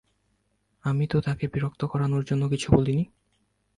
[0.85, 3.03] আমি তো তাঁকে বিরক্ত করার জন্যে কিছু বলিনি।